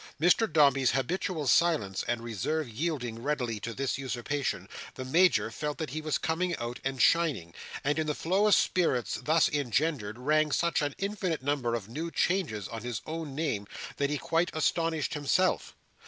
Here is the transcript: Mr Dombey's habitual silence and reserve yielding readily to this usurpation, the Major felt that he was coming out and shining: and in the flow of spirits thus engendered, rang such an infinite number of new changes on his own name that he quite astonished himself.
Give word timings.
Mr 0.19 0.51
Dombey's 0.51 0.93
habitual 0.93 1.45
silence 1.45 2.03
and 2.07 2.21
reserve 2.21 2.67
yielding 2.67 3.21
readily 3.21 3.59
to 3.59 3.71
this 3.71 3.99
usurpation, 3.99 4.67
the 4.95 5.05
Major 5.05 5.51
felt 5.51 5.77
that 5.77 5.91
he 5.91 6.01
was 6.01 6.17
coming 6.17 6.55
out 6.55 6.79
and 6.83 6.99
shining: 6.99 7.53
and 7.83 7.99
in 7.99 8.07
the 8.07 8.15
flow 8.15 8.47
of 8.47 8.55
spirits 8.55 9.19
thus 9.21 9.47
engendered, 9.49 10.17
rang 10.17 10.51
such 10.51 10.81
an 10.81 10.95
infinite 10.97 11.43
number 11.43 11.75
of 11.75 11.87
new 11.87 12.09
changes 12.09 12.67
on 12.67 12.81
his 12.81 13.01
own 13.05 13.35
name 13.35 13.67
that 13.97 14.09
he 14.09 14.17
quite 14.17 14.49
astonished 14.55 15.13
himself. 15.13 15.75